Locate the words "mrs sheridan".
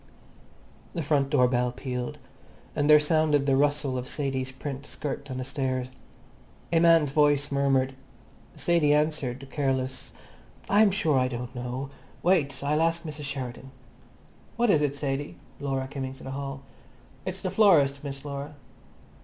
13.03-13.69